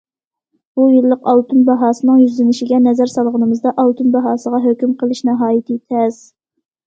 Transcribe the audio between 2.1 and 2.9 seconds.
يۈزلىنىشىگە